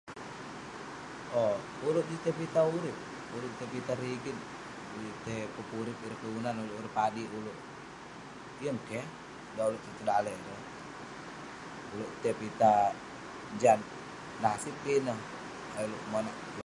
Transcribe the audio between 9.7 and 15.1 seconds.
tai tong daleh ireh. Uleuk tai pitah jat nasib ki